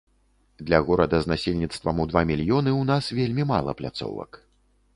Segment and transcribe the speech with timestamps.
[0.67, 4.45] Для горада з насельніцтвам у два мільёны у нас вельмі мала пляцовак.